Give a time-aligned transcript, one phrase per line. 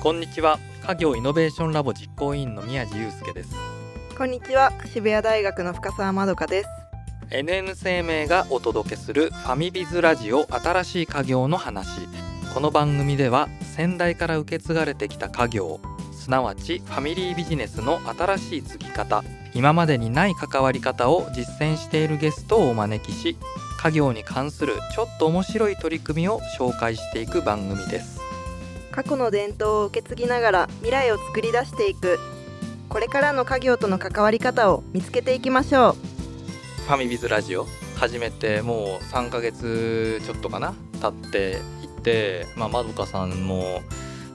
[0.00, 0.60] こんにちは。
[0.86, 3.50] 家業イノベーションラボ実行委員の宮地祐介です。
[4.16, 4.72] こんにちは。
[4.86, 6.68] 渋谷大学の深澤まどかです。
[7.30, 12.08] NN 生命がお届けするファミビズラジオ新しい家業の話。
[12.54, 15.80] この番組では先代から受け継がれてきた家業
[16.12, 19.22] すなわちファミリービジネスの新しい継ぎ方
[19.54, 23.36] 今までにない関わり方を実践しているゲストをお招きし
[23.78, 28.17] 家業に関するちょっと面白い取り組みを紹介していく番組です
[28.98, 32.18] 過去の伝統を受け継ぎながら未来を作り出していく。
[32.88, 36.82] これからの家業との関わり方を見つけていきましょう。
[36.82, 37.64] ファミビズラジオ。
[37.94, 43.82] 始めてもう3ヶ月ちょっとかな経っていってまあまどかさんも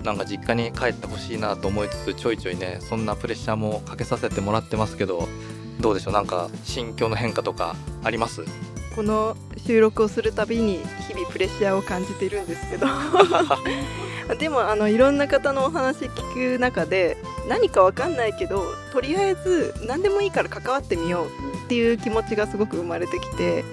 [0.01, 5.27] なんか実家に帰ってほしいなと思いつつちょいちょいねそんなプレッシャーもかけさせてもらってますけど
[5.81, 6.13] どうでしょう？
[6.13, 8.45] なんか心境の変化とかあります？
[8.95, 12.87] この収録をするたびに日々プレッシャーを感じているんですけど。
[14.39, 17.17] でもあのいろんな方のお話聞く中で
[17.49, 23.65] 何かわかんないけどとりあえず何でもいいから関わってみようっていう気持ちがすごく生まれてきて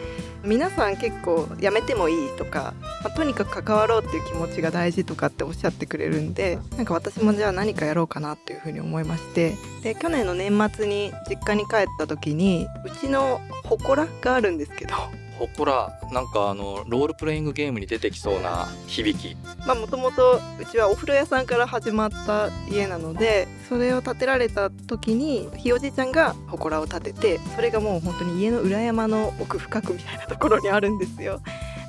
[0.43, 9.55] 皆さん結構やめてもいいとか、まあ、とにかく関わろうっていう気持ちが大事とかっておっしゃってくれるんでなんか私もじゃあ何かやろうかなっていうふうに思いまして。
[9.83, 14.95] で去年の年末に実家に帰った時にうちの祠があるんですけど
[15.41, 31.41] ほこらなんかあのロールプレイングゲームに出てきそうな響きまあもともとうちはお風呂屋さんから始まった家なのでそれを建てられた時にひいおじいちゃんが祠を建ててそれがもう本当に家の裏山の奥深くみたいなところにあるんですよ。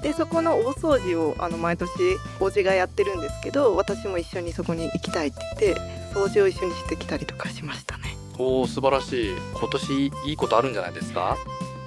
[0.01, 1.91] でそこの大掃除をあの毎年
[2.39, 5.81] おじがやってるんですけど私も一緒にそこに行きたいって言って
[6.15, 8.15] 掃除を一緒にしてきたりとかしましたね。
[8.39, 11.37] おお素晴らしい今年いいことあるんじゃないですか？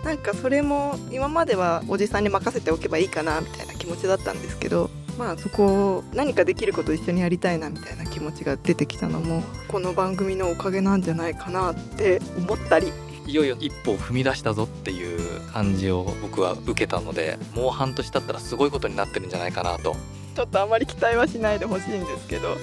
[0.05, 12.93] なんかそれも今まではおじさんに任せておけばいいかなみたいな気持ちだったんですけどまあそこを何かできることを一緒にやりたいなみたいな気持ちが出てきたのもこの番組のおかげなんじゃないかなって思ったり。
[13.27, 19.97] いよいよ一歩を踏み出したぞっていう感じを僕は受けたのでもう半年経ったらすごいことになってるんじゃないかなと。
[20.35, 22.57] ちょっとあまり期待はしないでほしいんですけど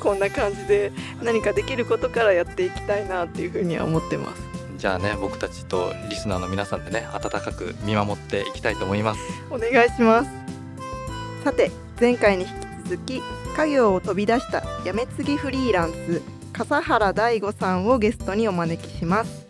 [0.00, 4.51] こんな感じで何かできることからやっていきたいなっていうふうには思ってます
[4.82, 9.20] じゃあね僕たちとリスナーの皆さんでね温かく見守っていきたいと思います。
[9.48, 10.30] お願いします。
[11.44, 11.70] さて
[12.00, 13.22] 前回に引き続き
[13.56, 16.20] 家業を飛び出したやめ継ぎフリーランス
[16.52, 19.46] 笠原大吾さんをゲストにお招きします。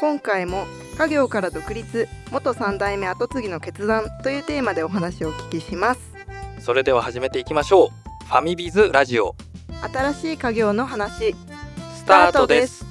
[0.00, 0.64] 今回も
[0.96, 6.00] 家業から独立元3代目後継ぎの決断というテーマでお話をお聞きします。
[6.58, 7.88] それでは始めていきましょ
[8.22, 8.24] う。
[8.24, 9.36] ファミビズラジオ。
[9.92, 11.34] 新しい家業の話。
[11.96, 12.89] スタートです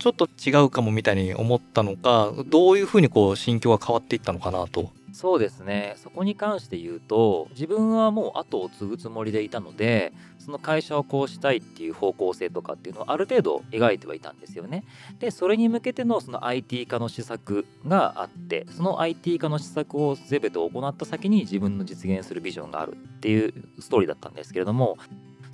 [0.00, 4.90] ちょっと違うかもみたいに思ったのかどういうふうにこう心境が変わっていったのかなと。
[5.12, 5.94] そうですね。
[5.96, 14.84] そこに関して言うと自分はもう後を継ぐつもりでいたのでその会社をこうしたいっていう方向性とかっていうのをある程度描いてはいたんですよね。
[15.18, 24.96] でそれに向けてのその IT 化の施策があってその IT 化の施策を全て行った先に自分の実現するビジョンがあるっていうストーリーだったんですけれども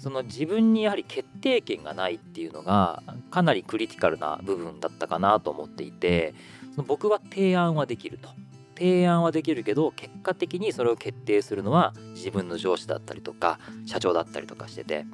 [0.07, 3.03] その自分にやはり決定権がないっていうのが
[3.33, 6.33] かなりクリティカルな部分だったかなと思っていて
[6.77, 8.29] その僕は提案はできると。
[8.79, 15.07] 提案はできるけど結果的にそれを決定するのは自分の上司だったりとか社長だったりとかしてて。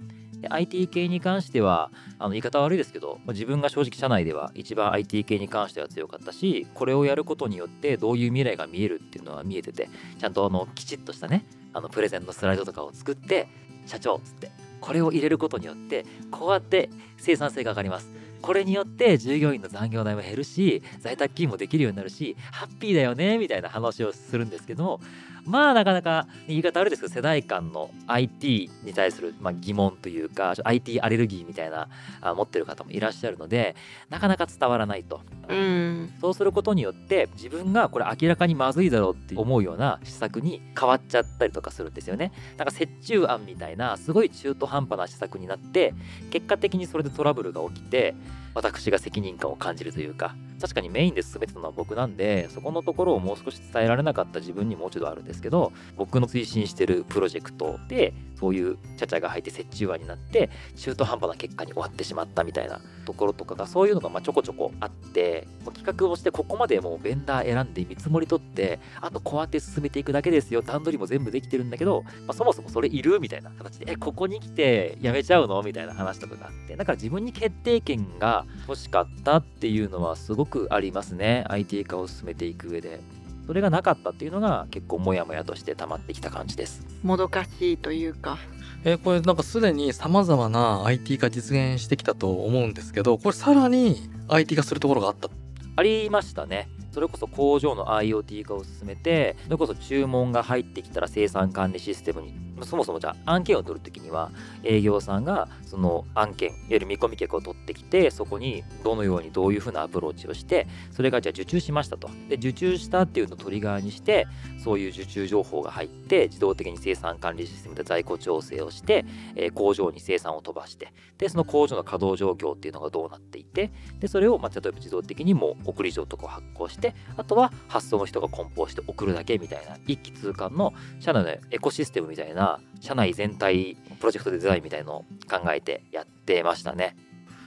[0.50, 9.88] IT 系に関してはあの言い方悪いですけど自分が正直社内では一番 IT 系に関しては強かったしこれをやることによってどういう未来が見えるっていうのは見えてて
[10.18, 13.46] ちゃんとあのきちっとしたねあのプレゼンのスライドとかを作って
[13.86, 14.50] 社長っつって
[14.82, 18.10] これを入れることによってこうやって生産性が上がります。
[18.42, 25.00] これによって従業員の残業代も減るし在宅勤務もできるようになるしハッピーだよねみたいな話をするんですけども
[25.44, 31.88] まあなかなか言い方あるですけど世代間の IT に対する、まあ、疑問というか IT アレルギーみたいな
[32.20, 33.74] あ持ってる方もいらっしゃるので
[34.08, 36.12] なかなか伝わらないと、うん。
[36.20, 42.32] そうすることによって自分がこれ明らかにまずいだろうって思うような施策に変わっちゃったりとかするんですよね。
[42.56, 45.94] なんか折衷案みたいなすごい中途半端な施策になって
[46.30, 48.14] 結果的にそれでトラブルが起きて
[48.54, 75.62] 私が責任感を感じるというか確かにメインで進めてたのは僕なんでそこのところをもう少し伝えられなかった自分にもう一度あるんですけど僕の推進してるプロジェクトでそういうちゃちゃが入って折衷案になって中途半端な結果に終わってしまったみたいなところとかがそういうのがまあちょこちょこあってもう企画をしてここまでもうベンダー選んで見積もり取ってあとこうやって進めていくだけですよ段取りも全部できてるんだけど、まあ、そもそもそれいるみたいな形でえここに来てやめちゃうの？
[75.62, 81.44] みたいな話とかがあってだから自分に決定権がが欲しかったっていうのはすごくありますね。
[81.48, 83.00] IT 化を進めていく上で。
[83.46, 86.86] それがなかったっていうのが結構モヤモヤとして溜まってきた感じです。
[87.02, 88.38] もどかしいというか。
[88.84, 95.28] えーこれなんかすでにさまざまな IT 化実現してきたと思うんですけどこれさらに IT 化するところがあった。
[95.74, 104.30] ありましたねそれこそ工場の IoT 化を進めてそれこそ注文が入ってきたら生産管理システムにそもそもじゃあ案件を取るときには
[104.62, 112.10] 営業さんがその案件いわゆる見込み客を取ってきてそこにどのようにどういうふうなアプローチをしてそれがじゃあ受注しましたと。
[112.28, 114.26] で受注したっていうのをトリガーにして
[114.62, 119.04] そういう受注情報が入って自動的に生産管理システムで在庫調整をして、
[119.34, 126.81] えー工場に生産を飛ばしてでその工場の稼働状況っていうのがどうなっていてでそれをまあ例えば自動的にもう送り状とかを発行して
[127.16, 136.96] あとは発送の人が梱包して送るだけみたいな一気通貫の社内のエコシステムみたいな社内全体プロジェクトデザインみたいのを考えてやってましたね。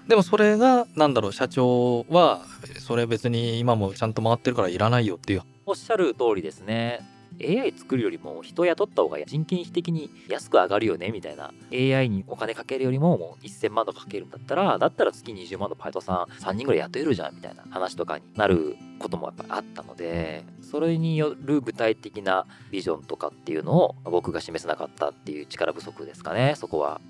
[0.07, 2.41] でもそれがなんだろう社長は
[2.79, 7.14] それ別に今もちゃんと回ってるからいらないよっていうおっしゃる通りですね。
[7.41, 11.51] AI 作るよりも人雇った方が人件費的に安く上がるよねみたいな。
[11.71, 27.01] AI にお金かけるよりももう1000万とかかけるんだったらだったら月20万のパイトさん3人ぐらい雇えるじゃんみたいな話とかになることもやっぱあったのでそれによる具体的なビジョンとかっていうのを僕が示せなかったっていう力不足ですかねそこは。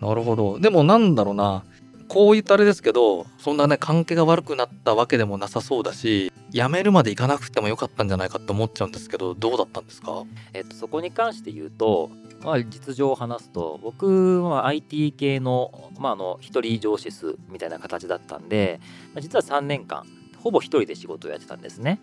[0.00, 0.60] なるほど。
[0.60, 1.64] でもなんだろうな。
[2.08, 10.24] こう言ったあれですけどそんなね関係が悪くなったわけでもなさそうだし辞めるまで行かなくてもよかったんじゃないかって思っちゃうんですけどどうだったんですか？
[10.54, 12.10] えっと、そこに関して言うと、
[12.42, 18.80] まあ、実情を話すと僕は IT 系の,、まあ、の一人上司数みたいな形だったんで、
[19.20, 20.06] 実は3年間
[20.38, 22.00] ほぼ一人で仕事をやってたんですね。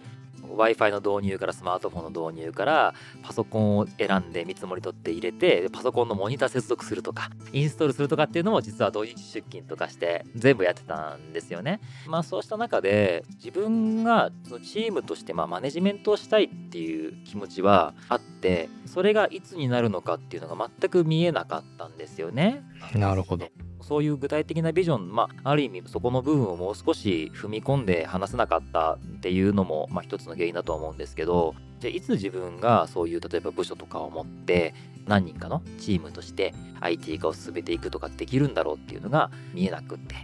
[0.49, 2.93] w i f i の導入からスマートフォンの導入から
[3.23, 11.79] パソコンを選んで見積もり取って入れてでパソコンのモニター接続するとかインストールするとかっていうのも実は同日出勤とかして全部やってたんですよね。
[12.07, 22.63] まあそうした中で自分がそのチームとしてまあマネジメントをしたいっていう気持ちはあってそれがいつになるのかっていうのが全く見えなかったんですよね。
[22.93, 23.49] なるほど
[23.87, 34.73] そういう具体的なビジョン、まあ、ある意味そこの部分をもう少し踏み込んで話せなかったっていうのも、まあ、一つの原因だとは思うんですけどじゃあいつ自分がそういう例えば部署とかを持って
[35.05, 40.15] 何人かのチームとして IT 化を進めていくとかできるんだろうっていうのが見えなくって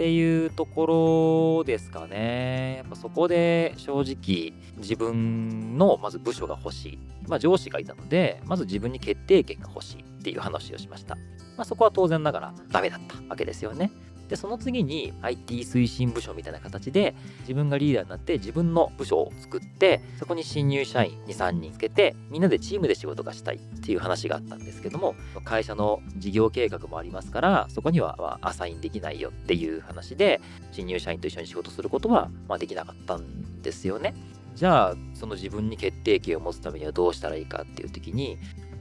[0.00, 2.76] っていうところですかね。
[2.78, 6.98] やっぱそこで正直自分のまず部署が欲しい。
[7.28, 11.16] まあ上司がいたので、まず自分に決定権が欲しいっていう話をしました。
[11.16, 11.22] ま
[11.58, 13.90] あそこは当然ながらダメだったわけですよね。
[14.30, 30.40] で、その次に IT 推進部署みたいな形で自分がリーダーになって自分の部署を作ってそこに新入社員2、3人つけてみんなでチームで仕事がしたいっていう話があったんですけども会社の事業計画もありますからそこにはアサインできないよっていう話で
[30.70, 34.14] 新入社員と一緒に仕事することはまできなかったんですよね。
[34.54, 38.38] じゃあその自分に決定権を持つためにはどうしたらいいかっていう時に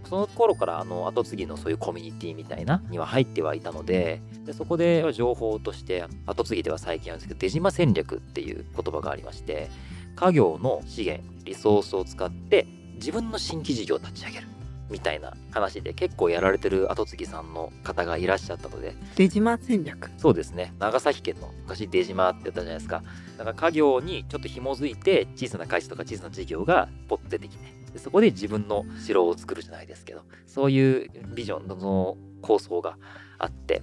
[0.09, 9.69] その頃からあの後継ぎのそういうコミュニティみたいなには入ってはいたのででそこで情報として後継ぎでは最近あるんですけど出島戦略っていう言葉がありまして
[10.15, 12.65] 家業の資源リソースを使って
[12.95, 14.48] 自分の新規事業を立ち上げる。
[14.89, 18.95] みたいな話で結構やられてる後継ぎさんの方がいらっしゃったので。
[19.15, 20.09] 出島戦略。
[20.17, 20.73] そうですね。
[20.79, 23.03] 長崎県の昔出島ってやったじゃないですか。
[23.37, 27.79] だから家業にちょっと紐づいて小さな会社とか小さな事業がポッと出てきて。
[27.93, 32.97] でそこで自分の城を作るじゃないですけどそういうビジョンのその構想が
[33.37, 33.81] あって。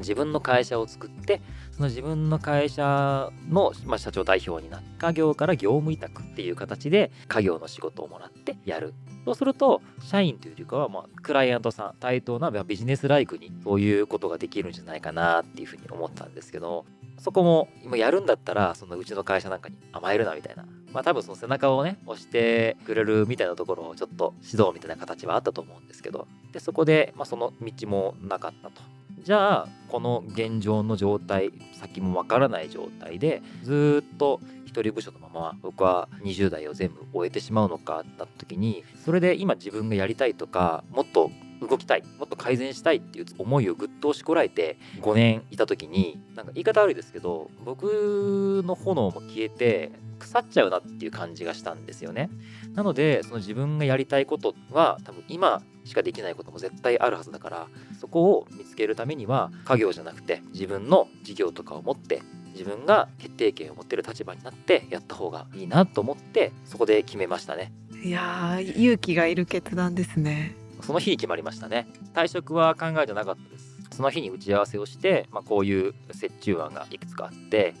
[0.00, 1.40] 自分の会社を作って
[1.72, 8.92] その自分の会社の、まあ、社長代表になって家業から業務委託っていう形で家業の仕事をもらってやる
[9.28, 16.86] そうすると社員というよりかは、まあ、クライアントさん対等なビジネスライクにそういうことができるんじゃないかなっていうふうに思ったんですけど
[17.18, 28.80] そこも今やるんだったらそのうちの会社なんかに甘えるなみたいなまあ多分その背中をね押してくれるみたいなところをちょっと指導みたいな形はあったと思うんですけどでそこで、まあ、その道もなかったと。
[29.20, 52.28] じゃあこの現状の状態先もわからない状態でずっと一人部署のまま僕は20代を全部終えてしまうのかだった時にそれで今自分がやりたいとかもっと動きたいもっと改善したいっていう思いをぐっと押しこらえて5年いた時になんか言い方悪いですけど僕の炎も消えて腐っちゃうなっていう感じがしたんですよね。
[52.74, 67.72] なのでその自分がやりたいことは多分今しかできないことも絶対あるはずだからそこを見つけるためには家業じゃなくて自分の事業とかを持って自分が決定権を持ってる立場になってやった方がいいなと思ってそこで決めましたね。
[68.02, 70.54] いやー勇気がいる決断ですね。
[70.82, 71.88] その日決まりましたね。
[72.14, 73.76] 退職は考えてなかったです。
[73.96, 77.74] その日に打ち合わせをして、まあ、こういう折衷案がいくつかあって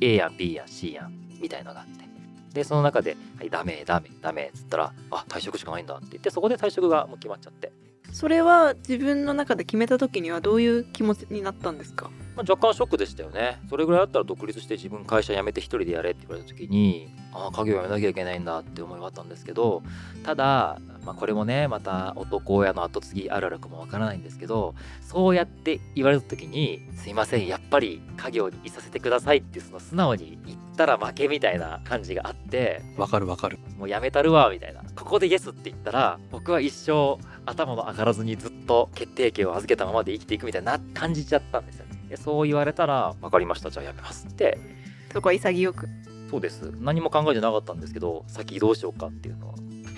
[0.00, 2.02] A やん B やん C やんみたいのがあって。
[2.52, 7.72] でその中で「はいダメダメダメ」っつったら「あ退職しかないんだ」って言ってそこで退職がもう決まっちゃって、
[8.12, 12.10] それは自分の中で決めた時にはどういう気持ちになったんですか？
[12.36, 13.60] まあ、若干ショックでしたよね。
[13.68, 19.82] それぐらいだったら独立して自分会社辞めて一人でやれって言われた時にああ家業辞めなきゃいけないんだって思いはあったんですけど
[20.22, 33.58] ただ、まあ、これもねまた男親の後継ぎあるあるかもわからないんですけどそうやって言われた時に「すいませんやっぱり家業にいさせてください」ってその素直に言ったら負けみたいな感じがあってわかるわかる。
[33.78, 34.82] もう辞めたるわみたいな。
[34.94, 44.58] ここでイエスって言ったら僕は一生頭も上がらずにずっと決定権を預けたままで生きていくみたいな感じちゃったんですよねでそう言われたら分かりましたじゃあ辞めますって。
[45.14, 45.88] そこは潔く。
[46.30, 46.70] そうです。
[46.78, 49.54] 何も考えてなかったんですけど先どうしようかっていうのは。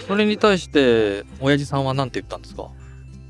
[0.07, 2.71] それに対して親父さんは何て言ったんですか？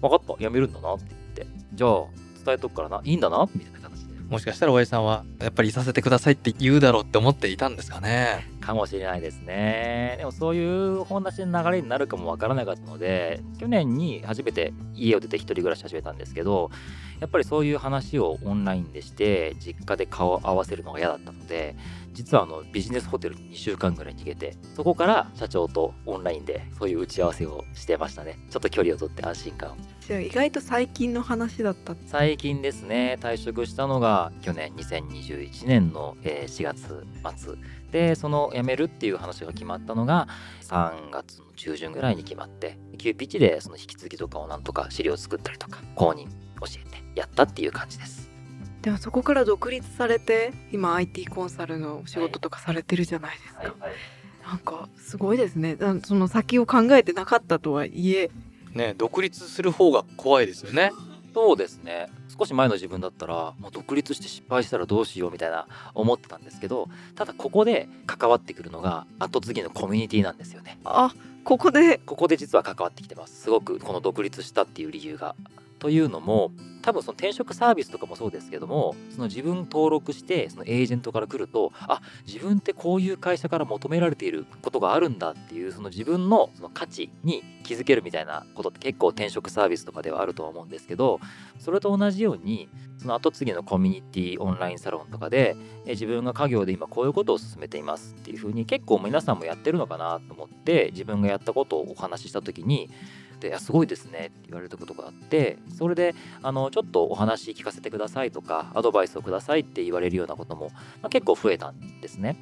[0.02, 0.34] 分かった。
[0.38, 1.04] 辞めるんだなって
[1.36, 1.66] 言って。
[1.72, 2.02] じゃあ
[2.44, 3.00] 伝えとくからな。
[3.02, 3.48] いいんだな？
[3.54, 4.20] みたいな形で。
[4.28, 10.14] もしかしたら親父さんはやっぱりいさせてくださいって言うだろうって思っていたんですかねかもしれないですね。
[10.18, 16.70] でもそういうお話の流れになるかもわからなかったので去年に初めて家を出て一人暮らし始めたんですけど
[17.20, 21.76] やっぱりそういう話をオンラインでして実家で顔を合わせるのが嫌だったので
[22.12, 28.38] 実はあのビジネスホテルに2週間ぐらい逃げてそこから社長とオンラインでそういう打ち合わせをしてましたね。
[28.50, 29.76] ちょっと距離を取って安心感を。
[30.00, 31.96] じゃあ意外と最近の話だった。
[32.06, 33.18] 最近ですね。
[33.20, 37.06] 退職したのが去年2021年のえー4月
[37.36, 37.54] 末
[37.94, 40.26] でその辞めるっていう話が決まったのが
[40.62, 48.28] 3月の中旬ぐらいに決まって急ピッチでその引き継ぎとかをなんとか資料作ったりとか公認教えてやったっていう感じです。
[48.82, 53.76] でもそこから独立されて今 IT コンサルのお仕事とかされてるじゃないですか、
[54.44, 55.76] なんかすごいですね。
[55.76, 58.28] だその先を考えてなかったとはいえ。
[58.72, 60.90] ね独立する方が怖いですよね。
[61.32, 70.78] そうですね少し前の自分だったらもう独立して失敗したらどうしようみたいな思ってたんですけどただここで関わってくるのが後継ぎのコミュニティなんですよね。
[70.84, 71.14] あ
[71.44, 71.98] ここで。
[71.98, 73.42] ここで実は関わってきてます。
[73.42, 75.36] すごくこの独立したっていう理由が。
[75.84, 76.50] というのも
[76.80, 91.20] 多分その転職サービスとかもそうですけどもその自分登録してそのエージェントから来るとあ自分ってこういう会社から求められていることがあるんだっていうその自分のその価値に気づけるみたいなことって結構転職サービスとかではあると思うんですけど
[91.58, 102.88] それと同じようにその後継ぎのコミュニティオンラインサロンとかで自分が家業で今こういうことを進めていますっていうふうに結構皆さんもやってるのかなと思って自分がやったことをお話しした時に
[103.44, 110.70] でいやすごいですねって言われたことがあってそれであのちょっとお話聞かせてくださいとかアドバイスをくださいって言われるようなことも、
[111.02, 112.36] まあ、結構増えたんですね。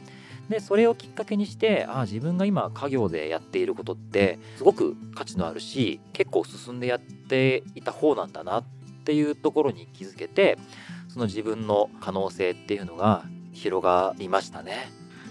[0.49, 8.65] でそれをきっかけにしてあ自分が今家業でやっていることってすごく価値のあるし結構進んでやっていた方なんだなっ
[9.05, 10.59] ていうところに気づけて
[11.09, 14.91] その自分の可能性っていうのが広がりましたね。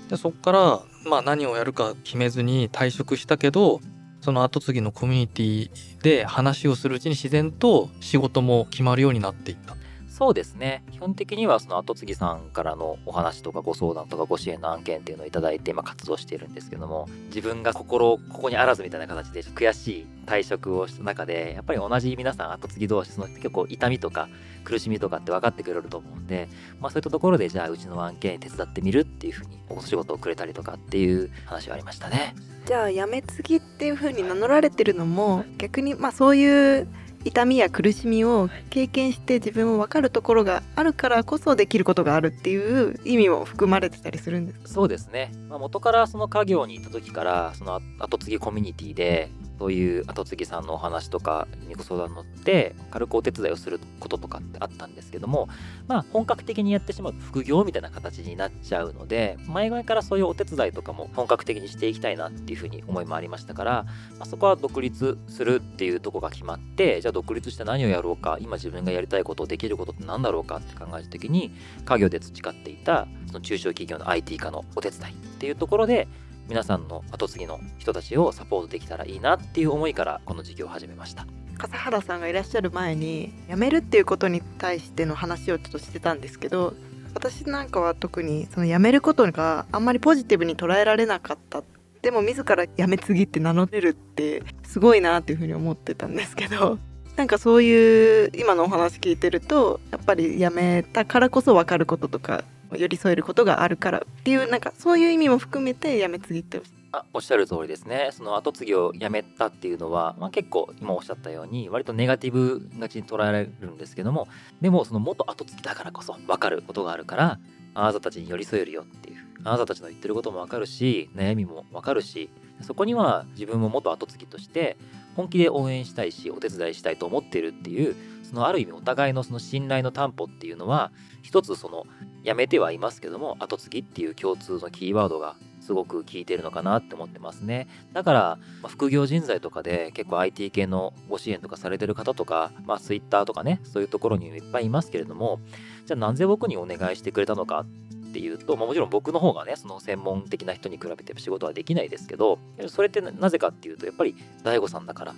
[0.09, 3.79] でそこから、まあ、何をやるか決めずに退職したけど
[4.21, 5.69] その後継ぎのコミュニティ
[6.03, 9.75] で話をするうちに自然と仕事も決まるようになっていった。
[10.21, 24.29] そうですね基本的にはその後継ぎさんからのお話とかご相談とかご支援の案件っていうのをいただいて今活動しているんですけども自分が心ここにあらずみたいな形で悔しい退職をした中でやっぱり同じ皆さん後継ぎ同士その結構痛みとか
[24.63, 26.49] 苦しみとかって分かってくれると思うんで、
[26.79, 32.35] まあ、そういったところでじゃあうちの案件手伝ってみるっていうふうにお仕事をくれたりとかっていう話はありましたね。
[32.67, 36.87] じゃあやめ継ぎっていう風に名乗られてるのも逆にまあそういう
[37.23, 42.57] 痛みや苦しみを経験して自分も分かるところがあるからこそできることがあるってい
[42.89, 44.67] う意味も含まれてたりするんですか？
[44.67, 49.29] そうですね、まあ、元からその家業に行った時からその後継ぎコミュニティで
[49.61, 55.49] そういう後継ぎさんのお話とかにご相談乗って軽くお手伝いをすることとかってあったんですけども
[55.87, 63.85] まあ本格的にやってしまう副業みたいな形になっちゃうので前々からそういうお手伝いとかも本格的にしていきたいなっていうふうに思いもありましたから、
[64.17, 71.53] まあ、そこは独立するっていうとこが決まってじゃあ独立して何をやろうか今自分がやりたいことをできることって何だろうかって考えた時に
[71.85, 76.07] 家業で培っていたその中小企業の IT 化のお手伝いっていうところで
[76.51, 81.25] 皆さんの後継ぎの人たちをサポートできたらいいなっていう思いからこの事業を始めました。
[81.57, 86.73] 笠原さんがいらっしゃる前に辞めるっていうことに対しての話をちょっとしてたんですけど
[87.13, 91.63] 私なんかは特にその辞めることがあんまりポジティブに捉えられなかった
[92.01, 96.79] でも自ら辞め継ぎって名乗れるってすごいなっていうふうに思ってたんですけど
[97.15, 102.43] なんかそういう今のお話聞いてるとやっぱり辞めたからこそ分かることとか
[102.77, 106.61] 寄り添えることがあるからっていうなんかそういう意味も含めて辞め継ぎって。
[106.93, 108.09] あおっしゃる通りですね。
[108.11, 114.27] その後継ぎをやめたっていうのは、まあ、結構今おっしゃったように割とネガティブがちに捉えられるんですけども
[114.59, 117.39] でもその元後継ぎだからこそ分かることがあるから
[117.73, 122.29] あなたたちに寄り添えるよっていうあなたたちの言ってることも分かるし悩みも分かるし
[122.61, 124.77] そこには自分も元後継ぎとして
[125.15, 131.85] 本気で応援したいしお手伝いしたいと思ってるっていうそのある意味お互いのその信頼の担保っていうのは一つその
[132.23, 137.67] やめてはいますけども後継ぎっていう共通のキーワードがすごく効いてるのかなって思ってますね。
[137.93, 145.39] だから、ま、副業人材とかで結構 IT 系のご支援とかされてる方とか、まあ、Twitter とかねそういうところにいっぱいいますけれども
[145.85, 147.65] じゃあなぜ僕にお願いしてくれたのか
[148.09, 155.15] っていうと、まあ、もちろん僕の方がねその専門的な人に比べて仕事はできないですけどそれってなぜかっていうとやっぱり DAIGO さんだから。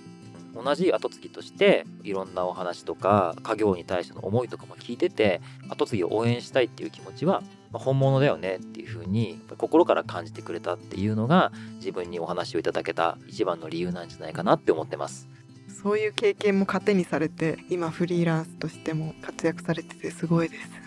[0.54, 15.28] 同じ後継ぎとしていろんなお話とか家業に対しての思いとかも聞いてて後継ぎを応援したいっていう気持ちは本物だよねっていうふうに心から感じてくれたっていうのが自分にお話をいただけた一番の理由なんじゃないかなって思ってます。
[15.82, 20.83] そういう経験も糧にされて今フリーランスとしても活躍されててすごいです。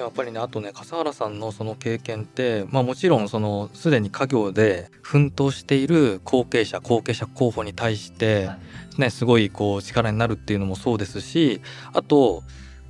[0.00, 8.50] やっぱりねあとね笠原さんのその経験ってまあもちろんそのすでに家業で奮闘している後継者後継者候補に対して
[8.98, 11.60] ねすごいこう力になるっていうのもそうですし
[11.92, 12.42] あと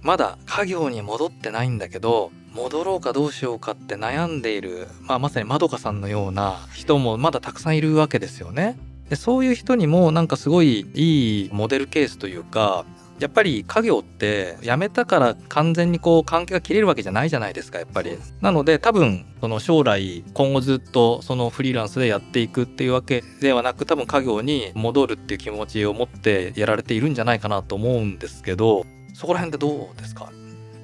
[0.03, 8.77] まだ家業に戻ってないんだけど戻ろうかどうしようかって悩んでいる、まあ、まさにまどかさんのような人もまだたくさんいるわけですよね。
[9.09, 12.85] でそういう人にもなんかすごいいいモデルケースというか
[13.21, 18.19] やっぱり家業って辞めたから完全にこう関係が切れるわけじゃないじゃないですかやっぱり。
[18.41, 30.33] なので多分その将来今後ずっとそのフリーランスでやっていくっていうわけではなく多分家業に戻るっていう気持ちを持ってやられているんじゃないかなと思うんですけどそこら辺ってどうですか？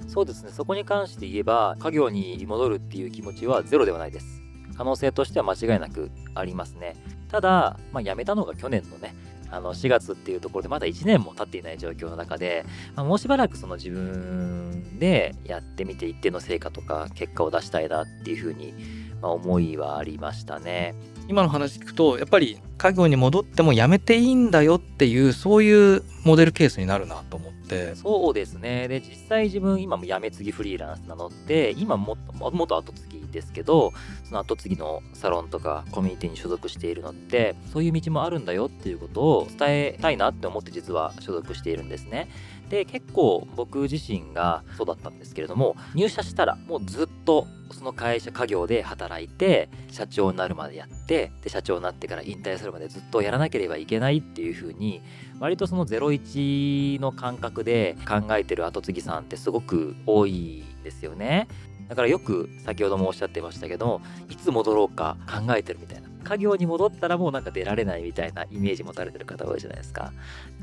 [0.09, 0.50] そうですね。
[0.52, 4.43] そこに関して言えば家業に戻るっていう気持ちはゼロではないです。
[4.76, 6.97] 可能性としては間違いなくありますね。
[7.28, 9.14] ただ、まあ、辞めたのが去年のね
[9.50, 18.75] あの4月っていうところでまだ1年も経っていない状況の中で、まあ、もうしばらくその自分でやってみて一定の成果とか結果を出したいなっていうふうに、
[19.20, 20.94] まあ、思いはありましたね。
[21.29, 33.92] 今の話聞くとやっぱり家業に戻ってもやめていいんだよっていうそういうモデルケースになるなと思ってそうですねで実際自分今もやめ継ぎフリーランスなので今もっともっと後継ぎですけど
[34.25, 42.29] その後継ぎのサロンとかコミュニティに所属しているのってそういう道もあるんだよっていうことを伝えたいなって思って実は所属しているんですね。
[42.70, 55.01] で結構僕自身がそうだったんですけれども入社したらもうずっとその会社家業で働いて社長になるまでやってで社長になってから引退するまでずっとやらなければいけないっていう風に
[55.38, 61.49] 割とその01の感覚で考えてる後継ぎさんってすごく多いですよね。
[61.88, 66.09] だからよく先ほどもおっしゃってましたけどいつ戻ろうか考えてるみたいな。
[66.25, 70.12] 家業に戻ったらもうなんか出られないみたいなイメージ持たれてる方多いじゃないですか。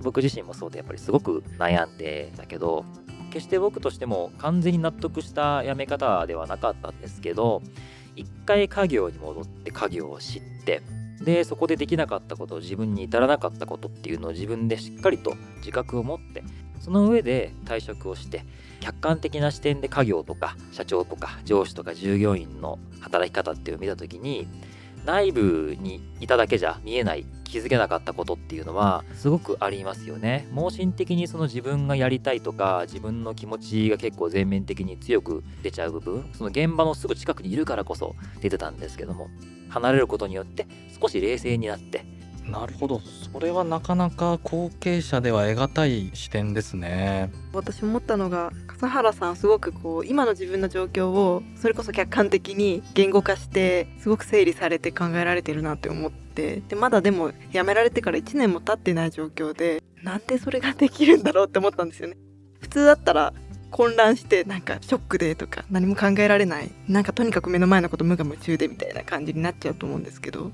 [0.02, 2.84] 僕自身もそうでやっぱりすごく悩んでたけど
[3.32, 7.62] 決して僕としても完全に納得した辞め方ではなかったんですけど
[8.16, 10.82] 一回家業に戻って家業を知って
[11.24, 16.44] でそこでできなかったこと自分に至らなかったことっていうのを自分でしっかりと自覚を持って
[16.84, 18.46] その上で退職をして
[18.82, 24.48] 客観的な視点で家業とか社長とか上司とか従業員の働き方っていうのを見た時に
[25.06, 30.48] 内部にいただけじゃ見えない気づけなかったことっていうのはすごくありますよね。
[30.52, 39.30] 盲信的にその自分がやりたいとか自分の気持ちが結構全面的に強く出ちゃう部分その現場のすぐ近くにいるからこそ出てたんですけども
[39.70, 40.68] 離れることによって
[41.00, 42.06] 少し冷静になって
[42.46, 43.02] なるほど。
[43.32, 47.32] それはなかなか後継者では得難い視点ですね。
[47.54, 56.24] 私思ったのが笠原さんすごくこう今の自分の状況をそれこそ客観的に言語化してすごく整理されて考えられてるなって思って。
[56.68, 62.18] でまだでも辞められてから1年も経ってない状況でなんでそれができるんだろうって思ったんですよね。
[62.60, 63.34] 普通だったら
[63.70, 70.52] 混乱してなんかショックでとか何も考えられないなんかとにかく目の前のこと無我夢中でみたいな感じになっちゃうと思うんですけど。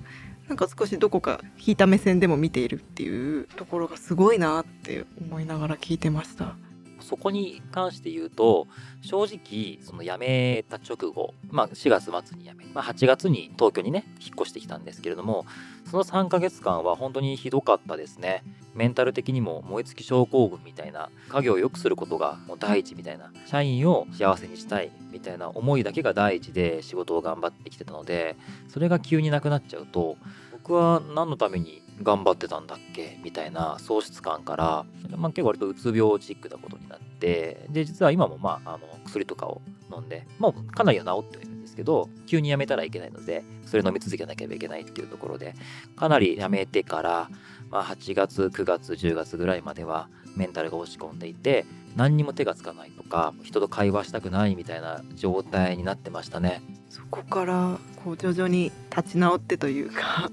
[0.50, 6.56] なんか少しどこか引いた目線でも見ているっていうところがすごいなって思いながら聞いてました。
[7.10, 8.68] そこに関して言うと
[9.02, 15.48] 正直その辞めた直後、まあ、4月末に辞め、まあ、8月に東京にね引っ越してきたんですけれども
[15.90, 18.44] その3ヶ月間は本当にひどかったですね。
[18.76, 30.18] メンタル的にも燃え尽き症候群みたいな家業を良くすることがもう第一みたいな社員を幸せにしたいみたいな思いだけが第一で仕事を頑張ってきてたのでそれが急になくなっちゃうと
[30.52, 33.20] 僕は何のために頑張ってたんだっけ？
[33.24, 34.86] みたいな喪失感から、
[35.18, 45.56] まあ、結構割とうつ病チックなことになってで実は今もまああの薬とかを飲んで、まあ、かなりは治ってはいるんですけど急に辞めたらいけないのでそれ飲み続けなければいけないっていうところで
[45.96, 47.30] かなり辞めてから、
[47.70, 56.62] まあ、8月9月10月ぐらいまではメンタルが落ち込んでいて何にも手がつかないとか人と会話したくないみたいな状態になってましたね。
[56.90, 60.32] そこからこう徐々に立ち直ってというか。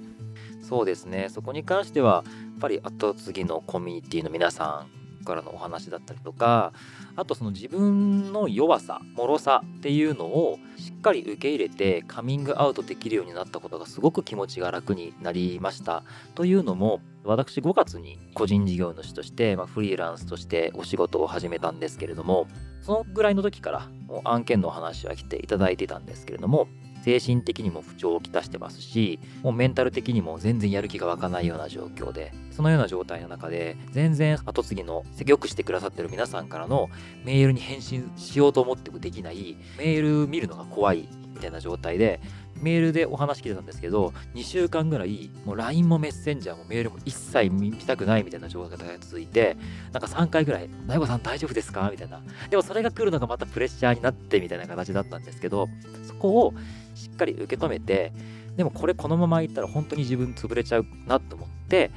[0.69, 1.29] そうですね。
[1.29, 6.73] そこに関してはやっぱり後継ぎのコミュニティの皆さんからのお話だったりとか
[7.17, 16.05] あとその自分の弱さ脆さっていうのをしっかり受け入れてカミングアウトできるようになったことがすごく気持ちが楽になりました。
[16.35, 22.47] というのも私5月に個人事業主として、フリーランスとしてお仕事を始めたんですけれども
[22.83, 26.69] そのぐらいの時からもう案件のお話は来ていただいてたんですけれども
[27.07, 36.91] 精神的にも不調をきたしてますしもうメンタル的にも全然やる気が湧かないような状況でそのような状態の中で全然後継ぎの積極してくださってる皆さんからの
[37.25, 42.21] メールに返信しようと思ってもできないメール見るのが怖いみたいな状態で
[42.61, 49.57] メールでお話聞いてたんですけど2週間ぐらいもう LINE もメッセンジャーもメールも一切見たくないみたいな状態が続いて
[49.93, 55.69] なんか3回ぐらい「大悟さん大丈夫ですか?」みたいなでもそれが来るのがまたプレッシャーになってみたいな形だったんですけど
[56.07, 56.55] そこを
[56.95, 58.13] しっかり受け止めて
[58.57, 61.91] でもこれこのままいったら本当に自分潰れちゃうなと思って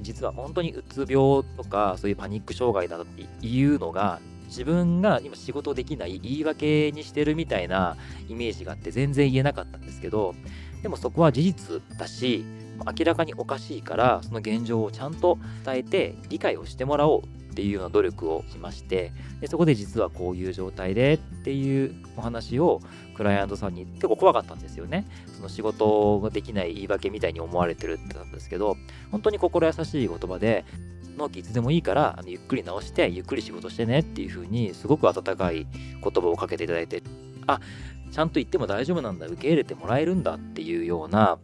[0.00, 4.20] 実は本当にうつ病とかそういうパニック障害だっていうのが
[4.54, 7.96] 自分が今仕事できない言い訳にしてるみたいな
[8.28, 10.34] イメージがあって全然言えなかったんですけど
[10.82, 12.44] でもそこは事実だし
[12.98, 22.80] 明らかにおかしいからその現状をちゃんと伝えて理解をしてもらおうっていうような努力をしましてでそこで実はこういう状態でっていうお話を
[23.16, 25.06] クライアントさんに結構怖かったんですよね。
[25.36, 28.76] その仕事ができない言い訳みたいに思われてるってなんですけど
[29.12, 30.64] 本当に心優しい言葉で
[31.16, 37.02] 納期いつでもいいからあのゆっくり直してゆっくり仕事してねっていう風にすごく温かい言葉をかけていただいて
[37.46, 37.60] あ
[38.10, 41.38] ちゃんと言っても大丈夫なんだ受け入れてもらえるんだっていうような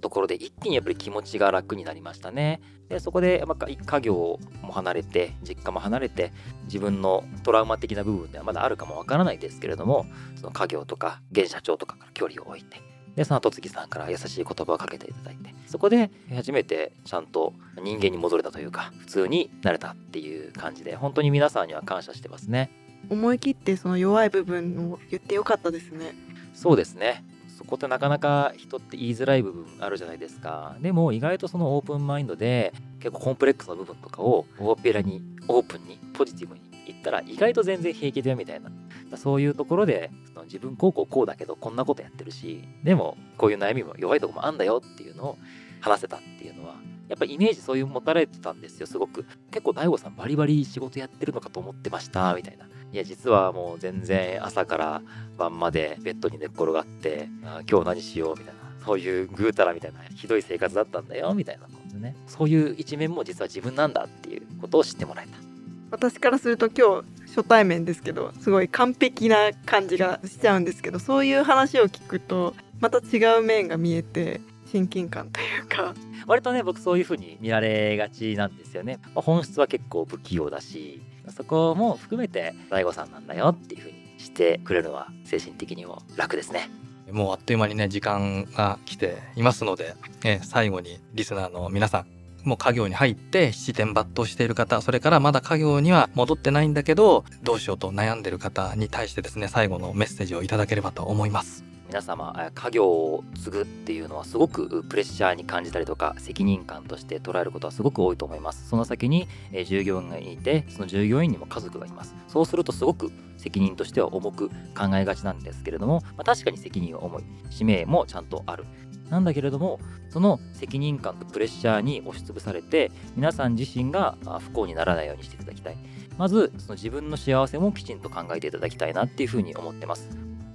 [0.00, 2.60] ところで一気にやっぱり気持ちが楽になりましたね。
[2.88, 6.32] でそこで、まあ、家業も離れて実家も離れて
[6.64, 22.70] 自分のトラウマ的な部分ではまだあるかもわからないですけれどもその家業とか現社長とかから距離を置いてでその後次さんから優しい言葉をかけていただいてそこで初めてちゃんと人間に戻れたというか普通になれたっていう感じで本当に皆さんには感謝してますね。
[23.10, 26.14] 思い切ってその弱い部分を言ってよかったですね。
[26.54, 27.24] そうですね。
[27.58, 30.76] そこってなかなか人って言いづらい部分あるじゃないですか。
[30.80, 38.70] でも意外とそのオープンマインドで結構コンプレックスな部分とかを大っぺらにオープンにポジティブに言ったら意外と全然平気だよみたいな
[39.16, 45.38] そういうところでその自分こうこうこうだけどこんなことやってるしでもこういう悩みも弱いとこもあんだよっていうのを
[45.80, 46.76] 話せたっていうのは
[47.08, 49.26] やっぱイメージそういう持たれてたんですよすごく。
[49.50, 52.66] 結構 DAIGO さんバリバリ仕事やってるのかと思ってましたみたいな。
[52.66, 55.02] いや実はもう全然朝から
[55.36, 58.62] 晩までベッドに寝っ転がってあ今日何しようみたいな。
[58.84, 62.16] そういうぐうたらみたいなひどい生活だったんだよみたいなことでね。
[62.26, 65.51] そういう一面も実は自分なんだっていうことを知ってもらえた。
[65.92, 74.40] 私からすると今日初対面ですけどすごい完璧な感じがしちゃうんですけどそういう話を聞くとまた違う面が見えて
[74.72, 75.94] 親近感というか。
[76.26, 81.02] 割とね僕そういう風に見られがちなんですよね、まあ、本質は結構不器用だし
[81.36, 86.70] そこも含めて DAIGO さんなんだよっていう風にしてくれるのは精神的にも楽ですね。
[87.10, 101.72] もうあっという間にね時間が来ていますので、え最後にリスナーの皆さんもう家業に入って七点抜刀している方それからまだ家業には戻ってないんだけどどうしようと悩んでる方に対してですね最後のメッセージをいただければと思います。
[101.92, 108.66] 皆様家業を継ぐっていうのはすごくプレッシャーに感じたりとか責任感として捉えることはすごく多いと思います。
[108.66, 109.28] その先に
[109.66, 112.14] 従業員がいてその従業員にも家族がいます。
[112.28, 118.64] そうするとすごく責任としては重く考えがちなんですけれども、まあ、確かに責任は重い使命もちゃんとある。
[119.12, 125.76] なんだけれどもその責任感とプレッシャーに押しつぶされて皆さん自身が不幸にならないようにしていただきたい。
[126.16, 130.08] まずその自分の幸せもきちんと考えていただきたいなっていうふうに思ってます。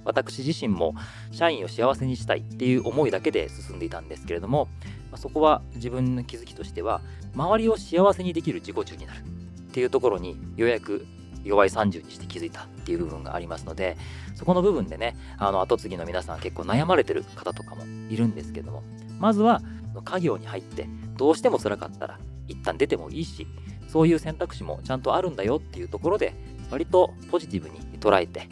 [0.04, 0.96] 私自身も
[1.30, 4.68] 社員を幸せにしたいっていう思いだけで進んでいたんですけれども、
[5.14, 7.00] そこは自分の気づきとしては
[7.36, 9.22] 周りを幸せにできる自己中になるっ
[9.70, 11.06] ていうところにようやく
[11.44, 13.96] 弱い30にして気づいたっていう部分がありますので
[14.34, 18.82] そこの部分でねあの後継ぎの皆さん結構悩まれてる方とかもいるんですけども
[19.18, 19.62] まずは
[20.04, 23.46] 家業に入ってどうしても辛かったら一旦出てもいいし
[23.88, 26.34] そういう選択肢もちゃんとあるんだよっていうところで
[26.70, 28.48] 割とポジティブに捉えて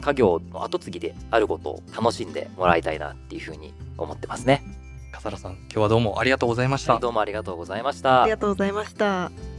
[0.00, 4.62] 家業の後継ぎであることを楽しんでもらいたいなっていうふうに思ってますね。
[5.12, 8.22] 笠原さん今日はどうもありがとうございました、はい、どうもありがとうございました。
[8.22, 9.49] ありがとうございました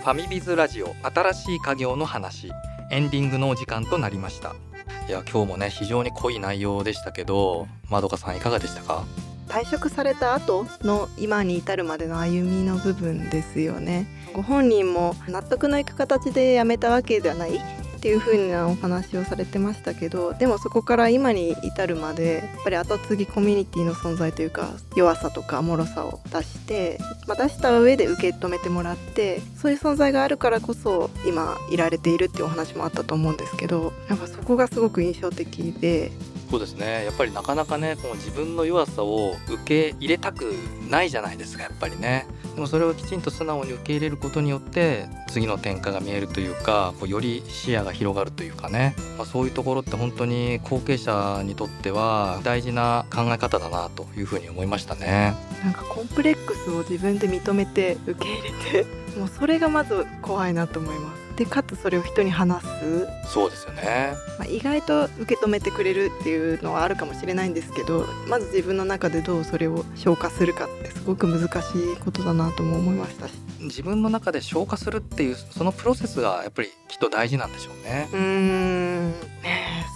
[0.00, 2.50] ファミビズラジオ新しい家業の話。
[2.90, 4.54] エンディングのお時間となりました。
[5.06, 9.04] いや今日もね非常に濃い内容でしたけどまどかさんいかがでしたか？
[9.48, 14.06] 退職された後の今に至るまでの歩みの部分ですよね。
[14.32, 17.60] ご本人も納得のいく形で辞めたわけではない。
[18.00, 36.10] っていう風なお話をされてましたけどでもそこから今に至るまでやっぱり後継ぎコミュニティの存在というか弱さとか脆さを出して、まあ、出した上で受け止めてもらってそういう存在があるからこそ今いられているっていうお話もあったと思うんですけどなんかそこがすごく印象的で
[36.50, 37.04] そうですね。
[37.04, 40.52] やっぱりなかなかねこの自分の弱さを受け入れたく
[40.90, 42.26] ないじゃないですかやっぱりね。
[42.56, 55.36] でもそれをきちんと素直に受け入れることによって次の転換が見えるというかこうより視野が広がるというかね、まあ、そういうところって本当に後継者にとっては大事な考え方だなというふうに思いましたね。
[55.62, 58.86] なんかコンプレックスを自分で認めて受け入れて
[59.16, 61.19] もうそれがまず怖いなと思います。
[61.40, 64.12] でかつそれを人に話す、そうですよね。
[64.38, 78.08] まあ、意外と受け止めてくれるっていうのはあるかもしれないんですけどまず自分の中でどうそれを消化するかってすごく難しいことだなとも思いましたし自分の中で消化するっていうそのプロセスがやっぱりきっと大事なんでしょうね。
[78.12, 79.14] うーん。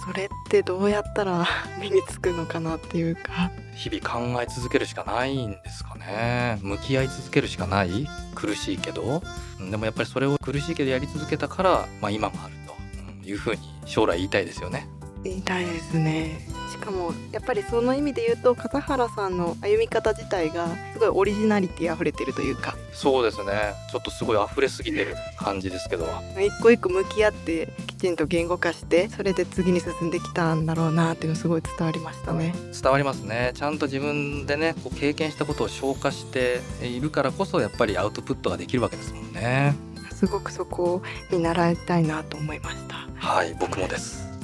[0.05, 1.47] それってどうやったら
[1.81, 3.51] 身につくのかなっていうか。
[3.75, 6.59] 日々考え続けるしかないんですかね。
[6.61, 8.07] 向き合い続けるしかない。
[8.35, 9.23] 苦しいけど。
[9.59, 12.75] うんでもやっぱりそれを苦しいけどやり続けたから、まあ、今もあると。
[13.21, 14.87] うんいうふうに将来言いたいですよね。
[15.23, 16.39] 言いたいですね
[16.75, 22.75] しかもやっぱりその意味で言うと笠原さんの歩み方自体がすごいオリジナリティ溢れてるというか。
[22.91, 23.73] そうですね。
[23.91, 26.05] ちょっとすごい溢れすぎてる感じですけど。
[26.37, 32.53] 一個一個向き合ってきちんと言語化してそれで次に進んできたんだろうなっていうのすごい伝わりましたね。
[32.79, 33.51] 伝わりますね。
[33.55, 39.75] ちゃんと自分でねこう経験したことを消化しているからこそやっぱりアウトプットができるわけですもんね。
[40.11, 42.95] すごくそこを見習いたいなと思いました。
[43.15, 44.34] はい僕もです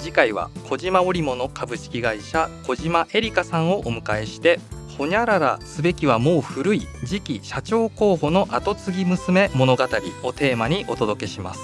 [0.00, 4.58] 次回は小島織物株式会社小島エリカさんをお迎えして
[4.96, 9.84] ほにゃららすべきはもう古い次期社長候補の後継ぎ娘物語
[10.22, 11.60] をテーマにお届けします。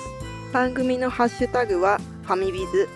[0.53, 2.89] 番組のハッシュタグはファミビズ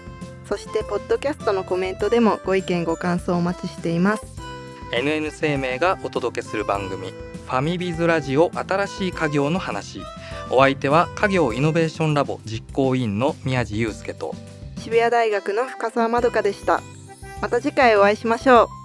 [0.46, 4.24] そしてポッドキャストのコメントでもご意見ご感想お待ちしています。
[4.92, 10.02] NN 生命がお届けする番組ファミビズラジオ新しい家業の話。
[10.50, 14.34] お相手は家業イノベーションラボ実行委員の宮地祐介と
[14.80, 16.80] 渋谷大学の深澤まどかでした。
[17.40, 18.79] また次回お会いしましょう。